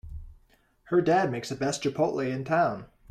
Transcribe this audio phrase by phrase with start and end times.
[0.85, 2.87] Her dad makes the best chipotle in town!